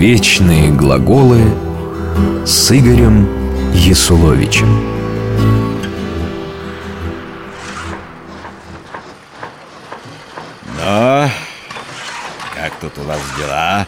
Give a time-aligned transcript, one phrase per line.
[0.00, 1.42] Вечные глаголы
[2.46, 3.28] с Игорем
[3.74, 4.82] Есуловичем.
[10.78, 11.30] Ну,
[12.54, 13.86] как тут у вас дела?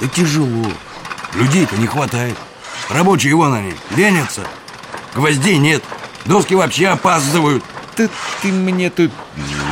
[0.00, 0.72] Да тяжело.
[1.34, 2.38] Людей-то не хватает.
[2.88, 4.46] Рабочие вон они, ленятся.
[5.14, 5.84] Гвоздей нет.
[6.24, 7.62] Доски вообще опаздывают.
[7.96, 8.08] Ты,
[8.42, 9.10] ты мне тут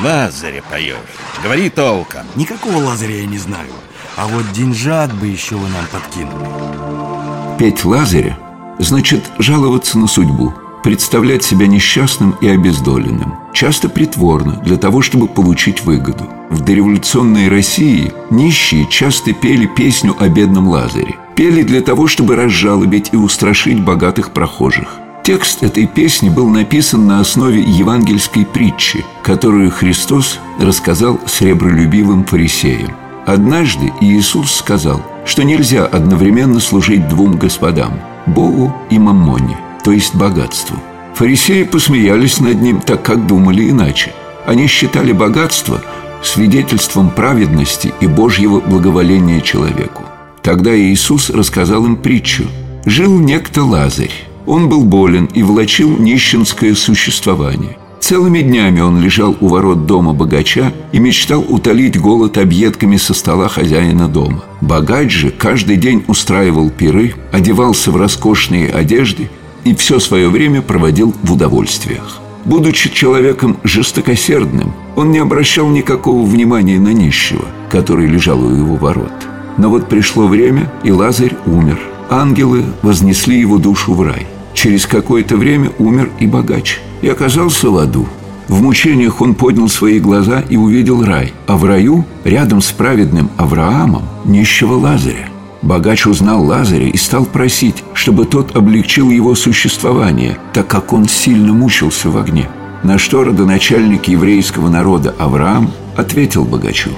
[0.03, 0.97] Лазаря поешь.
[1.43, 2.23] Говори толком.
[2.37, 3.73] Никакого Лазаря я не знаю.
[4.17, 8.39] А вот деньжат бы еще вы нам подкинули Петь Лазаря
[8.79, 15.85] значит жаловаться на судьбу Представлять себя несчастным и обездоленным Часто притворно, для того, чтобы получить
[15.85, 22.37] выгоду В дореволюционной России нищие часто пели песню о бедном Лазаре Пели для того, чтобы
[22.37, 29.71] разжалобить и устрашить богатых прохожих Текст этой песни был написан на основе евангельской притчи, которую
[29.71, 32.93] Христос рассказал сребролюбивым фарисеям.
[33.25, 40.77] Однажды Иисус сказал, что нельзя одновременно служить двум господам– Богу и Маммоне, то есть богатству.
[41.15, 44.13] Фарисеи посмеялись над ним, так как думали иначе.
[44.45, 45.81] Они считали богатство
[46.21, 50.03] свидетельством праведности и Божьего благоволения человеку.
[50.43, 52.45] Тогда Иисус рассказал им притчу.
[52.85, 54.32] Жил некто Лазарь.
[54.47, 57.77] Он был болен и влачил нищенское существование.
[58.01, 63.49] Целыми днями он лежал у ворот дома богача и мечтал утолить голод объедками со стола
[63.49, 64.45] хозяина дома.
[64.61, 69.31] Богач же каждый день устраивал пиры, одевался в роскошные одежды
[69.63, 72.19] и все свое время проводил в удовольствиях.
[72.45, 79.13] Будучи человеком жестокосердным, он не обращал никакого внимания на нищего, который лежал у его ворот.
[79.59, 81.79] Но вот пришло время, и Лазарь умер.
[82.13, 84.27] Ангелы вознесли его душу в рай.
[84.55, 88.09] Через какое-то время умер и богач– и оказался в аду.
[88.49, 93.31] В мучениях он поднял свои глаза и увидел рай, а в раю, рядом с праведным
[93.37, 95.29] Авраамом, нищего Лазаря.
[95.63, 101.53] Богач узнал Лазаря и стал просить, чтобы тот облегчил его существование, так как он сильно
[101.53, 102.49] мучился в огне.
[102.83, 106.91] На что родоначальник еврейского народа Авраам ответил богачу,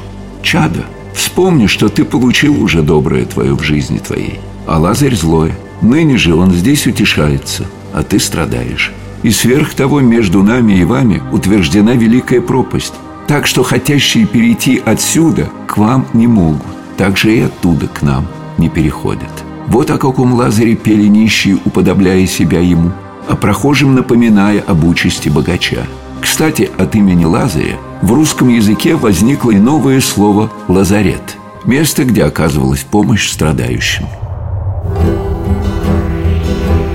[0.43, 5.57] «Чадо, вспомни, что ты получил уже доброе твое в жизни твоей, а Лазарь злое.
[5.81, 8.93] Ныне же он здесь утешается, а ты страдаешь.
[9.23, 12.95] И сверх того между нами и вами утверждена великая пропасть,
[13.27, 16.67] так что хотящие перейти отсюда к вам не могут,
[16.97, 18.27] так же и оттуда к нам
[18.59, 19.31] не переходят.
[19.67, 22.93] Вот о каком Лазаре пели нищие, уподобляя себя ему,
[23.29, 25.87] а прохожим напоминая об участи богача.
[26.21, 32.85] Кстати, от имени Лазаря в русском языке возникло и новое слово «лазарет»– место, где оказывалась
[32.85, 34.07] помощь страдающим.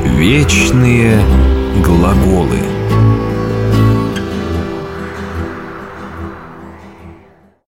[0.05, 1.19] Вечные
[1.83, 2.59] глаголы–